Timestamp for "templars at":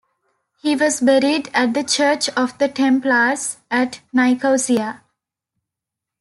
2.67-3.99